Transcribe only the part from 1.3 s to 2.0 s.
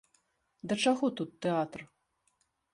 тэатр?